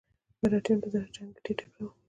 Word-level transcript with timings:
مراتیان 0.41 0.77
په 0.81 0.87
جنګ 0.93 1.05
کې 1.11 1.21
ډیر 1.21 1.33
تکړه 1.57 1.81
وو. 1.87 1.93